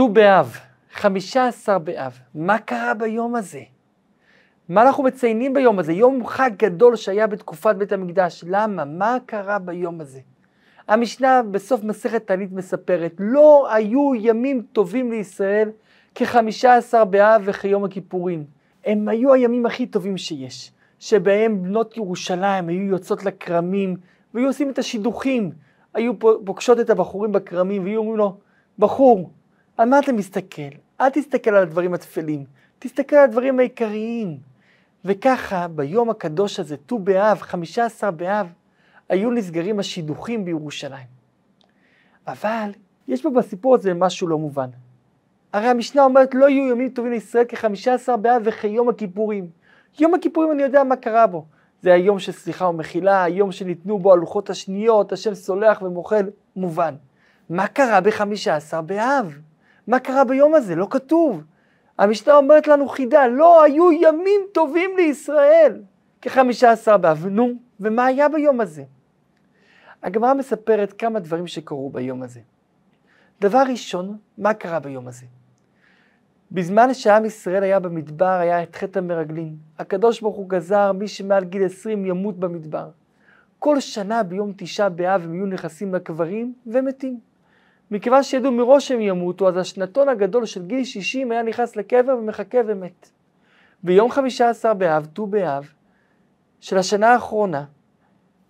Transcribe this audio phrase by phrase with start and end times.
[0.00, 0.56] ט"ו באב,
[0.92, 3.60] חמישה עשר באב, מה קרה ביום הזה?
[4.68, 5.92] מה אנחנו מציינים ביום הזה?
[5.92, 8.44] יום חג גדול שהיה בתקופת בית המקדש.
[8.46, 8.84] למה?
[8.84, 10.20] מה קרה ביום הזה?
[10.88, 15.70] המשנה בסוף מסכת תענית מספרת, לא היו ימים טובים לישראל
[16.14, 18.44] כחמישה עשר באב וכיום הכיפורים.
[18.84, 23.96] הם היו הימים הכי טובים שיש, שבהם בנות ירושלים היו יוצאות לכרמים
[24.34, 25.50] והיו עושים את השידוכים,
[25.94, 28.36] היו פוגשות את הבחורים בכרמים והיו אומרים לו,
[28.78, 29.30] בחור,
[29.80, 30.70] על מה אתה מסתכל?
[31.00, 32.44] אל תסתכל על הדברים הטפלים,
[32.78, 34.38] תסתכל על הדברים העיקריים.
[35.04, 38.52] וככה ביום הקדוש הזה, ט"ו באב, חמישה עשר באב,
[39.08, 41.06] היו נסגרים השידוכים בירושלים.
[42.26, 42.70] אבל
[43.08, 44.68] יש פה בסיפור הזה משהו לא מובן.
[45.52, 49.48] הרי המשנה אומרת לא יהיו ימים טובים לישראל כחמישה עשר באב וכיום הכיפורים.
[49.98, 51.44] יום הכיפורים אני יודע מה קרה בו.
[51.82, 56.94] זה היום של סליחה ומחילה, היום שניתנו בו הלוחות השניות, השם סולח ומוחל, מובן.
[57.50, 59.40] מה קרה בחמישה עשר באב?
[59.90, 60.74] מה קרה ביום הזה?
[60.74, 61.42] לא כתוב.
[61.98, 65.82] המשנה אומרת לנו חידה, לא היו ימים טובים לישראל
[66.22, 67.26] כחמישה עשר באב.
[67.26, 68.84] נו, ומה היה ביום הזה?
[70.02, 72.40] הגמרא מספרת כמה דברים שקרו ביום הזה.
[73.40, 75.26] דבר ראשון, מה קרה ביום הזה?
[76.52, 79.56] בזמן שעם ישראל היה במדבר, היה את חטא המרגלים.
[79.78, 82.90] הקדוש ברוך הוא גזר, מי שמעל גיל 20 ימות במדבר.
[83.58, 87.29] כל שנה ביום תשעה באב הם יהיו נכנסים לקברים ומתים.
[87.90, 92.58] מכיוון שידעו מראש שהם ימותו, אז השנתון הגדול של גיל 60 היה נכנס לקבר ומחכה
[92.66, 93.10] ומת.
[93.82, 95.72] ביום חמישה עשר באב, ט"ו באב,
[96.60, 97.64] של השנה האחרונה,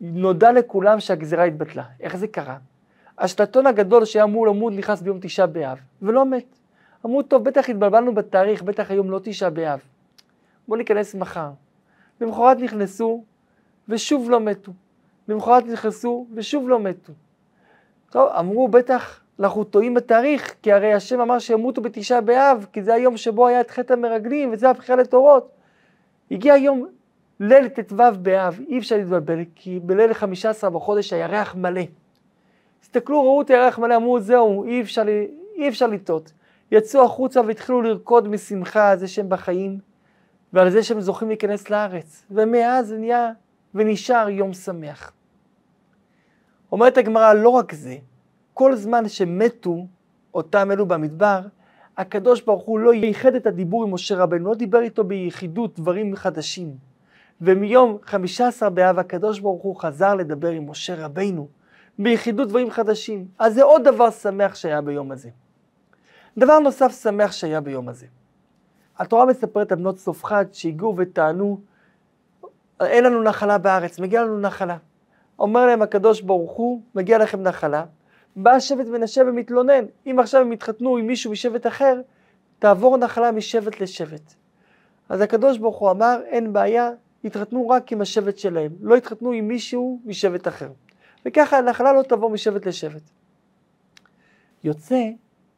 [0.01, 1.85] נודע לכולם שהגזירה התבטלה.
[2.01, 2.57] איך זה קרה?
[3.19, 6.57] השנתון הגדול שהיה אמור למות נכנס ביום תשעה באב, ולא מת.
[7.07, 9.81] אמרו, טוב, בטח התבלבלנו בתאריך, בטח היום לא תשעה באב.
[10.69, 11.51] בואו ניכנס מחר.
[12.21, 13.25] למחרת נכנסו,
[13.89, 14.73] ושוב לא מתו.
[15.29, 17.13] למחרת נכנסו, ושוב לא מתו.
[18.11, 22.95] טוב, אמרו, בטח אנחנו טועים בתאריך, כי הרי השם אמר שימותו בתשעה באב, כי זה
[22.95, 25.49] היום שבו היה את חטא המרגלים, וזה הבחירה לתורות.
[26.31, 26.87] הגיע יום
[27.41, 31.83] ליל ט"ו באב, אי אפשר להתבלבל, כי בליל חמישה עשרה בחודש הירח מלא.
[32.83, 35.03] הסתכלו, ראו את הירח מלא, אמרו, זהו, אי אפשר,
[35.57, 36.33] אי אפשר לטעות.
[36.73, 39.79] יצאו החוצה והתחילו לרקוד משמחה על זה שהם בחיים,
[40.53, 42.25] ועל זה שהם זוכים להיכנס לארץ.
[42.31, 43.33] ומאז נהיה
[43.75, 45.13] ונשאר יום שמח.
[46.73, 47.97] אומרת הגמרא, לא רק זה,
[48.61, 49.87] כל זמן שמתו
[50.35, 51.41] אותם אלו במדבר,
[51.97, 56.17] הקדוש ברוך הוא לא ייחד את הדיבור עם משה רבנו, לא דיבר איתו ביחידות דברים
[56.17, 56.75] חדשים.
[57.41, 61.49] ומיום חמישה עשר באב הקדוש ברוך הוא חזר לדבר עם משה רבנו
[61.99, 63.29] ביחידות דברים חדשים.
[63.39, 65.31] אז זה עוד דבר שמח שהיה ביום הזה.
[66.39, 68.07] דבר נוסף שמח שהיה ביום הזה.
[68.99, 71.61] התורה מספרת על בנות צלופחד שהגיעו וטענו,
[72.81, 74.77] אין לנו נחלה בארץ, מגיע לנו נחלה.
[75.39, 77.85] אומר להם הקדוש ברוך הוא, מגיע לכם נחלה.
[78.37, 82.01] בא שבט מנשה ומתלונן, אם עכשיו הם יתחתנו עם מישהו משבט אחר,
[82.59, 84.35] תעבור נחלה משבט לשבט.
[85.09, 86.91] אז הקדוש ברוך הוא אמר, אין בעיה,
[87.25, 90.69] יתחתנו רק עם השבט שלהם, לא יתחתנו עם מישהו משבט אחר.
[91.27, 93.03] וככה הנחלה לא תעבור משבט לשבט.
[94.65, 95.05] יוצא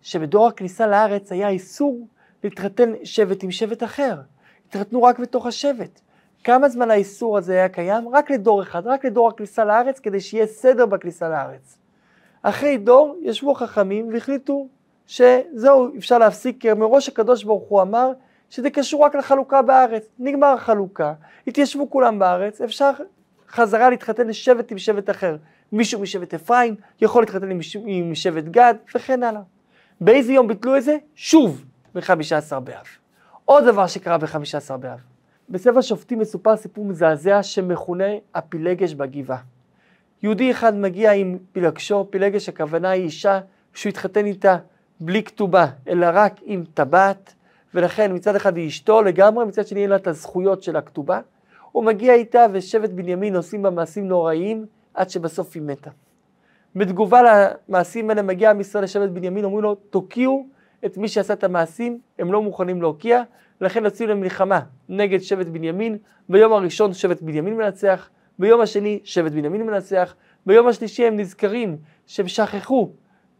[0.02, 2.06] שבדור הכניסה לארץ היה איסור
[2.44, 4.20] להתחתן שבט עם שבט אחר.
[4.68, 6.00] התחתנו רק בתוך השבט.
[6.44, 8.08] כמה זמן האיסור הזה היה קיים?
[8.08, 11.78] רק לדור אחד, רק לדור הכניסה לארץ, כדי שיהיה סדר בכניסה לארץ.
[12.42, 14.68] אחרי דור ישבו חכמים והחליטו
[15.06, 18.12] שזהו, אפשר להפסיק, כי מראש הקדוש ברוך הוא אמר
[18.50, 20.06] שזה קשור רק לחלוקה בארץ.
[20.18, 21.12] נגמר החלוקה,
[21.46, 22.90] התיישבו כולם בארץ, אפשר
[23.48, 25.36] חזרה להתחתן לשבט עם שבט אחר.
[25.72, 29.40] מישהו משבט אפרים יכול להתחתן עם, עם שבט גד וכן הלאה.
[30.00, 30.96] באיזה יום ביטלו את זה?
[31.14, 31.64] שוב,
[31.94, 32.86] בחמישה עשר באב.
[33.44, 34.98] עוד דבר שקרה בחמישה עשר באב.
[35.48, 38.04] בספר שופטים מסופר סיפור מזעזע שמכונה
[38.34, 39.38] הפילגש בגבעה.
[40.22, 43.40] יהודי אחד מגיע עם פילגשו, פילגש הכוונה היא אישה
[43.74, 44.56] שהוא התחתן איתה
[45.00, 47.34] בלי כתובה, אלא רק עם טבעת,
[47.74, 51.20] ולכן מצד אחד היא אשתו לגמרי, מצד שני אין לה את הזכויות של הכתובה.
[51.72, 55.90] הוא מגיע איתה ושבט בנימין עושים בה מעשים נוראיים עד שבסוף היא מתה.
[56.76, 57.20] בתגובה
[57.68, 60.46] למעשים האלה מגיע עם ישראל לשבט בנימין, אומרים לו, תוקיעו
[60.86, 63.22] את מי שעשה את המעשים, הם לא מוכנים להוקיע,
[63.60, 65.98] ולכן יוצאים למלחמה נגד שבט בנימין,
[66.28, 68.08] ביום הראשון שבט בנימין מנצח,
[68.42, 70.14] ביום השני שבט בנימין מנצח,
[70.46, 72.90] ביום השלישי הם נזכרים שהם שכחו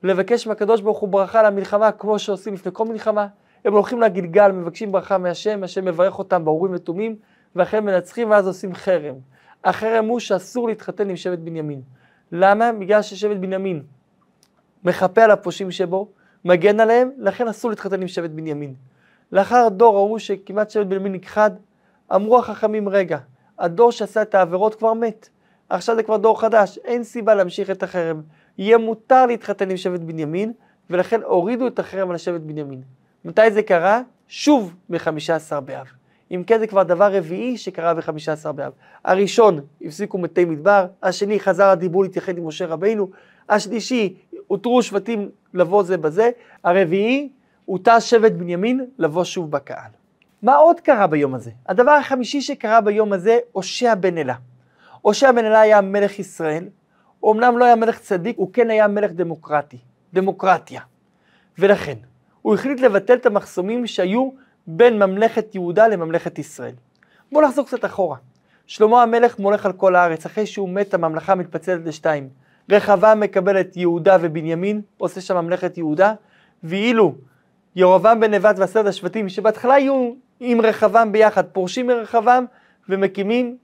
[0.03, 3.27] לבקש מהקדוש ברוך הוא ברכה למלחמה כמו שעושים לפני כל מלחמה,
[3.65, 7.17] הם הולכים לגלגל, מבקשים ברכה מהשם, השם מברך אותם באורים ותומים,
[7.57, 9.15] ואחרי מנצחים ואז עושים חרם.
[9.65, 11.83] החרם הוא שאסור להתחתן עם שבט בנימין.
[12.33, 12.73] למה?
[12.73, 13.83] בגלל ששבט בנימין
[14.85, 16.09] מחפה על הפושעים שבו,
[16.45, 18.75] מגן עליהם, לכן אסור להתחתן עם שבט בנימין.
[19.33, 21.51] לאחר דור ראו שכמעט שבט בנימין נכחד,
[22.15, 23.19] אמרו החכמים, רגע,
[23.63, 25.29] הדור שעשה את העבירות כבר מת,
[25.69, 28.23] עכשיו זה כבר דור חדש, אין סיבה להמשיך את החרם.
[28.59, 30.53] יהיה מותר להתחתן עם שבט בנימין,
[30.91, 32.83] ולכן הורידו את החרם על שבט בנימין.
[33.25, 34.03] מתי זה קרה?
[34.29, 35.87] שוב ב-15 באב.
[36.31, 38.73] אם כן זה כבר דבר רביעי שקרה ב-15 באב.
[39.05, 43.11] הראשון, הפסיקו מתי מדבר, השני חזר הדיבור להתייחד עם משה רבינו,
[43.49, 44.15] השלישי,
[44.47, 46.31] הותרו שבטים לבוא זה בזה,
[46.65, 47.29] הרביעי,
[47.65, 49.91] הותר שבט בנימין לבוא שוב בקהל.
[50.43, 51.51] מה עוד קרה ביום הזה?
[51.69, 54.35] הדבר החמישי שקרה ביום הזה, הושע בן אלה.
[55.01, 56.65] הושע בן אלה היה מלך ישראל,
[57.21, 59.79] הוא אמנם לא היה מלך צדיק, הוא כן היה מלך דמוקרטי,
[60.13, 60.81] דמוקרטיה.
[61.59, 61.95] ולכן,
[62.43, 64.31] הוא החליט לבטל את המחסומים שהיו
[64.67, 66.75] בין ממלכת יהודה לממלכת ישראל.
[67.33, 68.17] בואו נחזור קצת אחורה.
[68.67, 72.29] שלמה המלך מולך על כל הארץ, אחרי שהוא מת הממלכה מתפצלת לשתיים.
[72.71, 76.15] רחבעם מקבל את יהודה ובנימין, עושה שם ממלכת יהודה,
[76.65, 77.15] ואילו
[77.77, 80.13] ירבעם בן נבט ועשרת השבטים, שבהתחלה היו
[80.45, 82.45] עם רחבעם ביחד, פורשים מרחבעם
[82.89, 83.57] ומקימים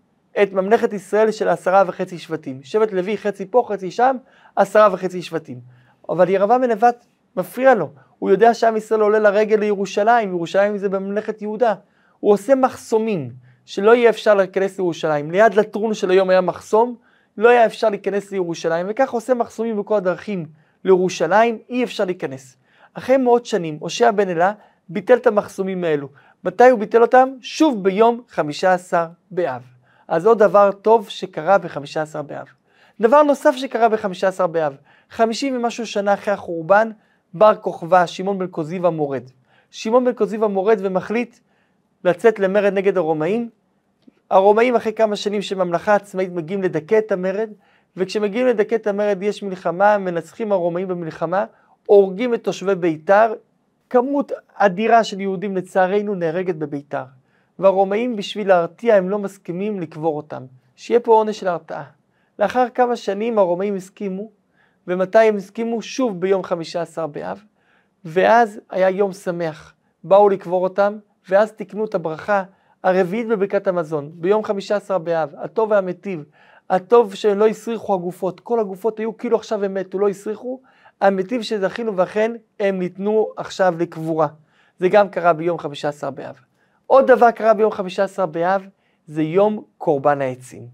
[0.43, 2.61] את ממלכת ישראל של עשרה וחצי שבטים.
[2.63, 4.17] שבט לוי חצי פה, חצי שם,
[4.57, 5.61] עשרה וחצי שבטים.
[6.09, 10.89] אבל ירבעם בן נבט מפריע לו, הוא יודע שעם ישראל עולה לרגל לירושלים, ירושלים זה
[10.89, 11.75] בממלכת יהודה.
[12.21, 13.31] הוא עושה מחסומים,
[13.67, 15.31] שלא יהיה אפשר להיכנס לירושלים.
[15.31, 16.95] ליד לטרון של היום היה מחסום,
[17.39, 20.47] לא היה אפשר להיכנס לירושלים, וכך עושה מחסומים בכל הדרכים
[20.85, 22.57] לירושלים, אי אפשר להיכנס.
[22.95, 24.53] אחרי מאות שנים, הושע בן אלה
[24.89, 26.09] ביטל את המחסומים האלו.
[26.45, 27.29] מתי הוא ביטל אותם?
[27.41, 29.63] שוב ביום חמישה עשר באב.
[30.09, 32.47] אז עוד דבר טוב שקרה בחמישה עשר באב.
[33.01, 34.77] דבר נוסף שקרה בחמישה עשר באב,
[35.11, 36.91] חמישים ומשהו שנה אחרי החורבן,
[37.35, 39.23] בר כוכבא, שמעון בן כוזיבא מורד.
[39.71, 41.39] שמעון בן כוזיבא מורד ומחליט
[42.05, 43.49] לצאת למרד נגד הרומאים.
[44.31, 47.51] הרומאים אחרי כמה שנים של ממלכה עצמאית מגיעים לדכא את המרד,
[47.97, 51.45] וכשמגיעים לדכא את המרד יש מלחמה, מנצחים הרומאים במלחמה,
[51.87, 53.35] הורגים את תושבי ביתר,
[53.91, 57.05] כמות אדירה של יהודים לצערנו נהרגת בביתר.
[57.59, 60.45] והרומאים בשביל להרתיע הם לא מסכימים לקבור אותם.
[60.77, 61.85] שיהיה פה עונש של הרתעה.
[62.39, 64.31] לאחר כמה שנים הרומאים הסכימו,
[64.87, 65.83] ומתי הם הסכימו?
[65.83, 67.43] שוב ביום חמישה עשר באב,
[68.05, 69.75] ואז היה יום שמח.
[70.05, 70.99] באו לקבור אותם,
[71.29, 72.43] ואז תיקנו את הברכה
[72.83, 76.25] הרביעית בברכת המזון, ביום חמישה עשר באב, הטוב והמיטיב,
[76.71, 80.61] הטוב שלא הסריחו הגופות, כל הגופות היו כאילו עכשיו הם מתו, לא הסריחו,
[81.01, 84.29] המתים שזכינו ואכן הם ניתנו עכשיו לקבורה.
[84.79, 86.41] זה גם קרה ביום חמישה עשר באב.
[86.87, 88.63] עוד דבר קרה ביום חמישה עשר באב,
[89.07, 90.67] זה יום קורבן העצים.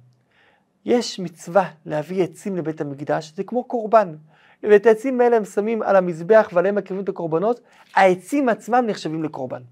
[0.85, 4.15] יש מצווה להביא עצים לבית המקדש, זה כמו קורבן.
[4.62, 7.61] ואת העצים האלה הם שמים על המזבח ועליהם מקריבים את הקורבנות,
[7.94, 9.62] העצים עצמם נחשבים לקורבן.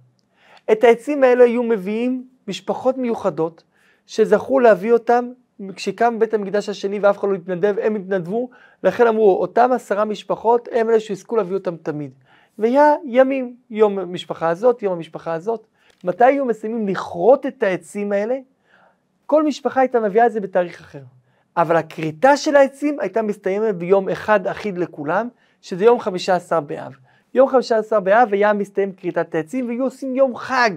[0.73, 3.63] את העצים האלה היו מביאים משפחות מיוחדות,
[4.07, 5.29] שזכו להביא אותם
[5.77, 8.51] כשקם בית המקדש השני ואף אחד לא התנדב, הם התנדבו,
[8.83, 12.11] לכן אמרו, אותם עשרה משפחות הם אלה שיזכו להביא אותם תמיד.
[12.59, 15.67] והיה ימים, יום המשפחה הזאת, יום המשפחה הזאת.
[16.05, 18.39] מתי היו מסיימים לכרות את העצים האלה?
[19.27, 21.03] כל משפחה הייתה מביאה את זה בתאריך אחר.
[21.57, 25.29] אבל הכריתה של העצים הייתה מסתיימת ביום אחד אחיד לכולם,
[25.61, 26.93] שזה יום חמישה עשר באב.
[27.35, 30.71] יום חמישה עשר באב היה מסתיים כריתת העצים, והיו עושים יום חג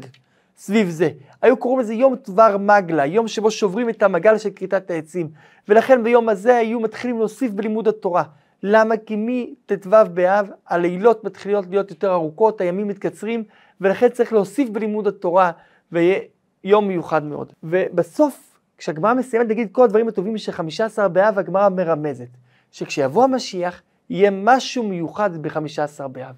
[0.57, 1.09] סביב זה.
[1.41, 5.29] היו קוראים לזה יום דבר מגלה, יום שבו שוברים את המגל של כריתת העצים.
[5.69, 8.23] ולכן ביום הזה היו מתחילים להוסיף בלימוד התורה.
[8.63, 8.97] למה?
[8.97, 13.43] כי מט"ו באב הלילות מתחילות להיות יותר ארוכות, הימים מתקצרים,
[13.81, 15.51] ולכן צריך להוסיף בלימוד התורה,
[15.91, 16.19] ויהיה
[16.63, 17.53] יום מיוחד מאוד.
[17.63, 22.29] ובסוף, כשהגמרא מסיימת להגיד כל הדברים הטובים של חמישה עשר באב, הגמרא מרמזת,
[22.71, 26.35] שכשיבוא המשיח, יהיה משהו מיוחד בחמישה עשר באב.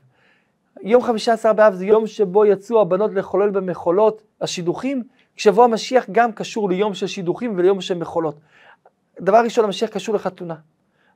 [0.82, 5.04] יום חמישה עשר באב זה יום שבו יצאו הבנות לחולל במחולות, השידוכים,
[5.36, 8.36] כשיבוא המשיח גם קשור ליום של שידוכים וליום של מחולות.
[9.22, 10.56] דבר ראשון, המשיח קשור לחתונה.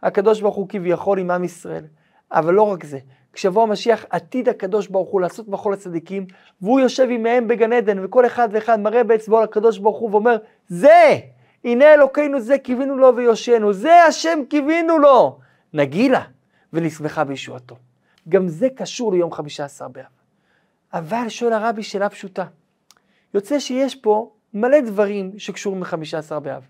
[0.04, 1.84] הקדוש ברוך הוא כביכול עם עם ישראל.
[2.32, 3.00] אבל לא רק זה,
[3.34, 6.26] כשיבוא המשיח עתיד הקדוש ברוך הוא לעשות מחול לצדיקים,
[6.62, 11.18] והוא יושב עמהם בגן עדן, וכל אחד ואחד מראה באצבעו לקדוש ברוך הוא ואומר, זה!
[11.64, 15.40] הנה אלוקינו זה קיווינו לו ויושענו, זה השם קיווינו לו!
[15.74, 16.22] נגילה,
[16.74, 17.76] ונשמחה בישועתו.
[18.30, 20.06] גם זה קשור ליום חמישה עשר באב.
[20.94, 22.46] אבל שואל הרבי שאלה פשוטה.
[23.34, 26.68] יוצא שיש פה מלא דברים שקשורים לחמישה עשר באב.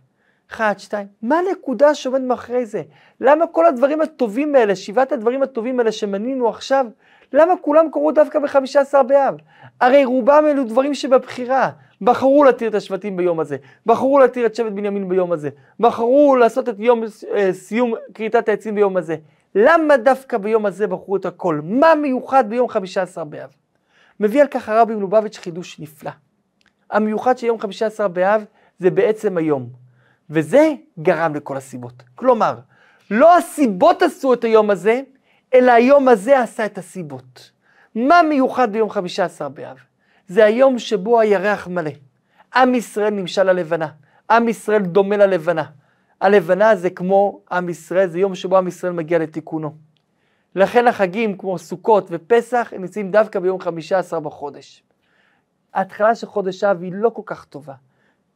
[0.52, 2.82] אחד, שתיים, מה הנקודה שעומד מאחורי זה?
[3.22, 6.86] למה כל הדברים הטובים האלה, שבעת הדברים הטובים האלה שמנינו עכשיו,
[7.34, 9.36] למה כולם קרו דווקא בחמישה עשר באב?
[9.82, 11.70] הרי רובם אלו דברים שבבחירה.
[12.02, 16.70] בחרו להתיר את השבטים ביום הזה, בחרו להתיר את שבט בנימין ביום הזה, בחרו לעשות
[16.70, 17.04] את יום
[17.36, 19.16] אה, סיום כריתת העצים ביום הזה.
[19.56, 21.62] למה דווקא ביום הזה בחרו את הכל?
[21.64, 23.50] מה מיוחד ביום חמישה עשר באב?
[24.20, 26.12] מביא על כך הרבי מלובביץ' חידוש נפלא.
[26.92, 28.46] המיוחד של יום חמישה עשר באב
[28.80, 29.70] זה בעצם היום.
[30.30, 32.04] וזה גרם לכל הסיבות.
[32.16, 32.56] כלומר,
[33.12, 35.02] לא הסיבות עשו את היום הזה,
[35.54, 37.52] אלא היום הזה עשה את הסיבות.
[37.96, 39.78] מה מיוחד ביום חמישה עשר באב?
[40.28, 41.92] זה היום שבו הירח מלא.
[42.56, 43.88] עם ישראל נמשל ללבנה.
[44.32, 45.64] עם ישראל דומה ללבנה.
[46.22, 49.76] הלבנה זה כמו עם ישראל, זה יום שבו עם ישראל מגיע לתיקונו.
[50.56, 54.84] לכן החגים כמו סוכות ופסח הם נמצאים דווקא ביום חמישה עשר בחודש.
[55.74, 57.74] ההתחלה של חודש אב היא לא כל כך טובה.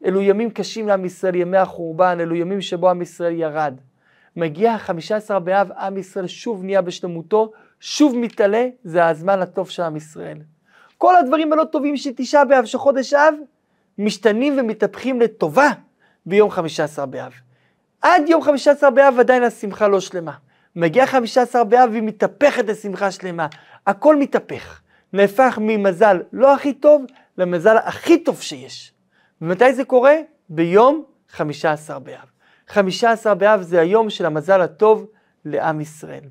[0.05, 3.73] אלו ימים קשים לעם ישראל, ימי החורבן, אלו ימים שבו עם ישראל ירד.
[4.35, 9.83] מגיע החמישה עשר באב, עם ישראל שוב נהיה בשלמותו, שוב מתעלה, זה הזמן הטוב של
[9.83, 10.37] עם ישראל.
[10.97, 13.33] כל הדברים הלא טובים של תשעה באב, של חודש אב,
[13.97, 15.69] משתנים ומתהפכים לטובה
[16.25, 17.33] ביום חמישה עשר באב.
[18.05, 20.31] עד יום חמישה עשר באב עדיין השמחה לא שלמה.
[20.75, 23.47] מגיע חמישה עשר באב והיא מתהפכת לשמחה שלמה.
[23.87, 24.81] הכל מתהפך.
[25.13, 27.03] נהפך ממזל לא הכי טוב
[27.37, 28.93] למזל הכי טוב שיש.
[29.41, 30.15] ומתי זה קורה?
[30.49, 32.25] ביום חמישה עשר באב.
[32.67, 35.05] חמישה עשר באב זה היום של המזל הטוב
[35.45, 36.23] לעם ישראל.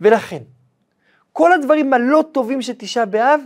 [0.00, 0.42] ולכן,
[1.32, 3.40] כל הדברים הלא טובים של תשעה באב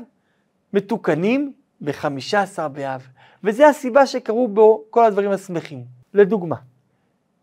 [0.73, 3.07] מתוקנים בחמישה עשר באב.
[3.45, 5.85] וזה הסיבה שקרו בו כל הדברים השמחים.
[6.15, 6.57] לדוגמה,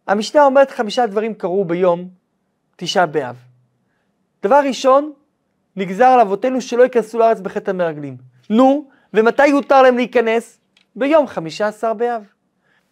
[0.07, 2.09] המשנה אומרת חמישה דברים קרו ביום
[2.75, 3.35] תשעה באב.
[4.43, 5.13] דבר ראשון,
[5.75, 8.17] נגזר על אבותינו שלא ייכנסו לארץ בחטא המרגלים.
[8.49, 10.59] נו, ומתי יותר להם להיכנס?
[10.95, 12.23] ביום חמישה עשר באב.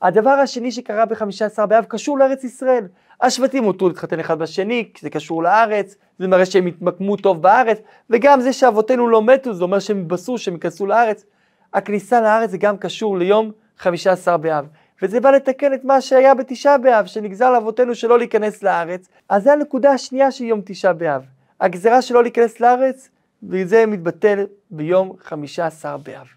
[0.01, 2.87] הדבר השני שקרה בחמישה עשר באב קשור לארץ ישראל.
[3.21, 7.79] השבטים הותרו להתחתן אחד בשני, כי זה קשור לארץ, זה מראה שהם התמקמו טוב בארץ,
[8.09, 11.25] וגם זה שאבותינו לא מתו, זה אומר שהם התבשרו שהם ייכנסו לארץ.
[11.73, 14.67] הכניסה לארץ זה גם קשור ליום חמישה עשר באב.
[15.01, 19.07] וזה בא לתקן את מה שהיה בתשעה באב, שנגזר לאבותינו שלא להיכנס לארץ.
[19.29, 21.25] אז זה הנקודה השנייה של יום תשעה באב.
[21.61, 23.09] הגזרה שלא להיכנס לארץ,
[23.49, 26.27] וזה מתבטל ביום חמישה עשר באב.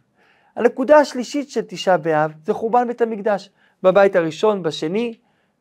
[0.56, 3.50] הנקודה השלישית של תשעה באב זה חורבן בית המקדש,
[3.82, 5.14] בבית הראשון, בשני,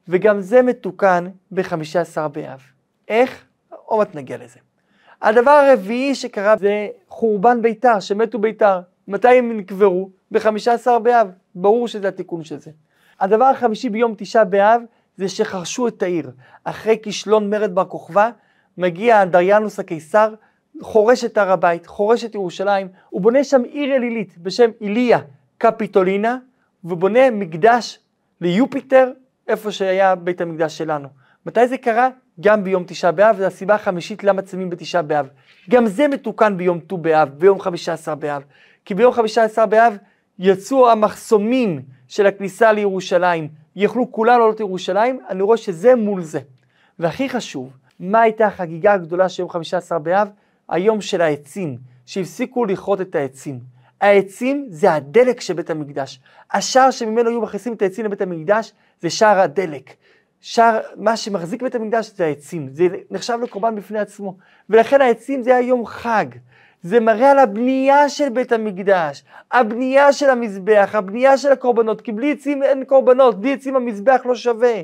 [0.07, 2.61] וגם זה מתוקן בחמישה עשר באב.
[3.07, 3.45] איך?
[3.69, 4.59] עוד מעט נגיע לזה.
[5.21, 8.79] הדבר הרביעי שקרה זה חורבן ביתר, שמתו ביתר.
[9.07, 10.09] מתי הם נקברו?
[10.31, 11.27] בחמישה עשר באב.
[11.55, 12.71] ברור שזה התיקון של זה.
[13.19, 14.81] הדבר החמישי ביום תשעה באב
[15.17, 16.31] זה שחרשו את העיר.
[16.63, 18.29] אחרי כישלון מרד בר כוכבא,
[18.77, 20.33] מגיע דריאנוס הקיסר,
[20.81, 25.19] חורש את הר הבית, חורש את ירושלים, הוא בונה שם עיר אלילית בשם איליה
[25.57, 26.37] קפיטולינה,
[26.83, 27.99] ובונה מקדש
[28.41, 29.11] ליופיטר,
[29.47, 31.07] איפה שהיה בית המקדש שלנו.
[31.45, 32.09] מתי זה קרה?
[32.41, 35.27] גם ביום תשעה באב, זו הסיבה החמישית למה צמים בתשעה באב.
[35.69, 38.43] גם זה מתוקן ביום ט"ו באב, ביום חמישה עשר באב.
[38.85, 39.97] כי ביום חמישה עשר באב
[40.39, 46.39] יצאו המחסומים של הכניסה לירושלים, יכלו כולם לעלות לירושלים, אני רואה שזה מול זה.
[46.99, 50.29] והכי חשוב, מה הייתה החגיגה הגדולה של יום חמישה עשר באב?
[50.69, 53.59] היום של העצים, שהפסיקו לכרות את העצים.
[54.01, 56.19] העצים זה הדלק של בית המקדש.
[56.51, 59.93] השער שממנו היו מכניסים את העצים לבית המקדש זה שער הדלק.
[60.41, 64.37] שער, מה שמחזיק בית המקדש זה העצים, זה נחשב לקורבן בפני עצמו.
[64.69, 66.25] ולכן העצים זה היה יום חג.
[66.83, 72.31] זה מראה על הבנייה של בית המקדש, הבנייה של המזבח, הבנייה של הקורבנות, כי בלי
[72.31, 74.81] עצים אין קורבנות, בלי עצים המזבח לא שווה.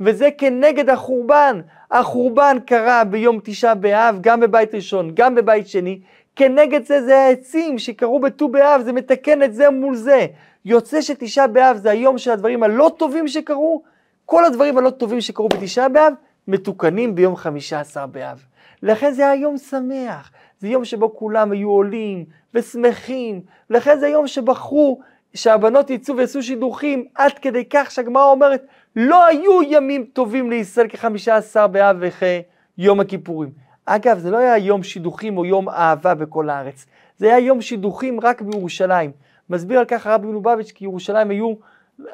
[0.00, 1.60] וזה כנגד החורבן.
[1.90, 6.00] החורבן קרה ביום תשעה באב, גם בבית ראשון, גם בבית שני.
[6.36, 10.26] כנגד זה זה העצים שקרו בט"ו באב, זה מתקן את זה מול זה.
[10.64, 13.82] יוצא שתשעה באב זה היום של הדברים הלא טובים שקרו,
[14.26, 16.12] כל הדברים הלא טובים שקרו בתשעה באב,
[16.48, 18.44] מתוקנים ביום חמישה עשר באב.
[18.82, 20.30] לכן זה היה יום שמח,
[20.64, 23.40] זה יום שבו כולם היו עולים ושמחים,
[23.70, 25.00] לכן זה יום שבחרו
[25.34, 28.66] שהבנות יצאו ויעשו שידוכים, עד כדי כך שהגמרא אומרת,
[28.96, 33.50] לא היו ימים טובים לישראל כחמישה עשר באב וכיום הכיפורים.
[33.86, 38.20] אגב, זה לא היה יום שידוכים או יום אהבה בכל הארץ, זה היה יום שידוכים
[38.20, 39.10] רק בירושלים.
[39.50, 41.54] מסביר על כך הרבי מלובביץ' כי ירושלים היו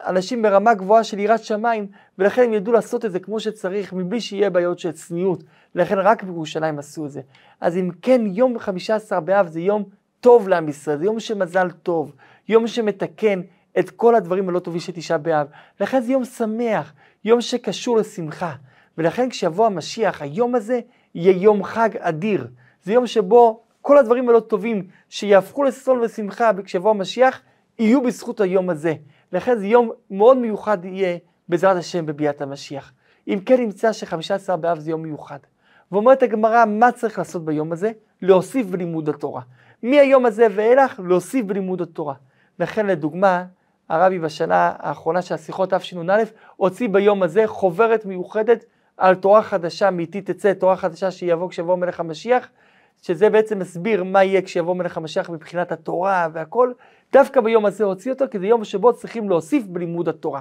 [0.06, 1.86] אנשים ברמה גבוהה של יראת שמיים,
[2.18, 5.44] ולכן הם ידעו לעשות את זה כמו שצריך, מבלי שיהיה בעיות של צניעות.
[5.74, 7.20] לכן רק בירושלים עשו את זה.
[7.60, 9.84] אז אם כן, יום חמישה עשר באב זה יום
[10.20, 12.12] טוב לעם ישראל, זה יום של מזל טוב,
[12.48, 13.40] יום שמתקן
[13.78, 15.46] את כל הדברים הלא טובים של תשעה באב.
[15.80, 16.92] לכן זה יום שמח,
[17.24, 18.52] יום שקשור לשמחה.
[18.98, 20.80] ולכן כשיבוא המשיח, היום הזה
[21.14, 22.46] יהיה יום חג אדיר.
[22.82, 27.40] זה יום שבו כל הדברים הלא טובים שיהפכו לששון ושמחה כשיבוא המשיח,
[27.78, 28.94] יהיו בזכות היום הזה.
[29.32, 31.18] לכן זה יום מאוד מיוחד יהיה
[31.48, 32.92] בעזרת השם בביאת המשיח.
[33.28, 35.38] אם כן נמצא שחמישה עשר באב זה יום מיוחד.
[35.92, 37.92] ואומרת הגמרא, מה צריך לעשות ביום הזה?
[38.22, 39.42] להוסיף בלימוד התורה.
[39.82, 42.14] מהיום הזה ואילך, להוסיף בלימוד התורה.
[42.58, 43.44] לכן לדוגמה,
[43.88, 46.22] הרבי בשנה האחרונה של השיחות תשנ"א,
[46.56, 48.64] הוציא ביום הזה חוברת מיוחדת
[48.96, 52.48] על תורה חדשה, מאיתי תצא תורה חדשה שיבוא כשיבוא מלך המשיח,
[53.02, 56.72] שזה בעצם מסביר מה יהיה כשיבוא מלך המשיח מבחינת התורה והכל,
[57.12, 60.40] דווקא ביום הזה הוציא אותו, כי זה יום שבו צריכים להוסיף בלימוד התורה.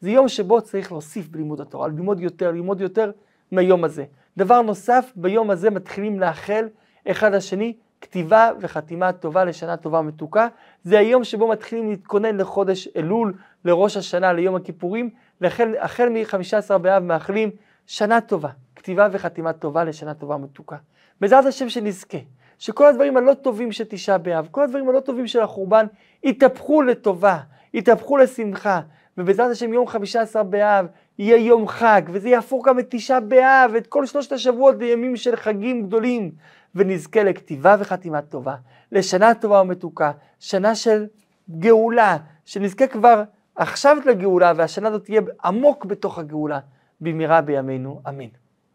[0.00, 3.10] זה יום שבו צריך להוסיף בלימוד התורה, ללמוד יותר, ללמוד יותר
[3.52, 4.04] מהיום הזה.
[4.36, 6.68] דבר נוסף, ביום הזה מתחילים לאחל
[7.10, 10.48] אחד לשני כתיבה וחתימה טובה לשנה טובה ומתוקה.
[10.84, 15.10] זה היום שבו מתחילים להתכונן לחודש אלול, לראש השנה, ליום הכיפורים.
[15.40, 17.50] לכן, החל מ-15 באב מאחלים
[17.86, 18.48] שנה טובה,
[18.80, 20.76] כתיבה וחתימה טובה לשנה טובה ומתוקה.
[21.20, 22.18] בעזרת השם שנזכה,
[22.58, 25.86] שכל הדברים הלא טובים של תשעה באב, כל הדברים הלא טובים של החורבן,
[26.24, 27.38] יתהפכו לטובה,
[27.74, 28.80] יתהפכו לשמחה,
[29.18, 30.86] ובעזרת השם יום חמישה עשר באב
[31.18, 35.36] יהיה יום חג, וזה יהפוך גם את תשעה באב, את כל שלושת השבועות לימים של
[35.36, 36.30] חגים גדולים,
[36.74, 38.54] ונזכה לכתיבה וחתימה טובה,
[38.92, 41.06] לשנה טובה ומתוקה, שנה של
[41.50, 43.22] גאולה, שנזכה כבר
[43.56, 46.58] עכשיו לגאולה, והשנה הזאת תהיה עמוק בתוך הגאולה,
[47.00, 48.28] במהרה בימינו, אמן.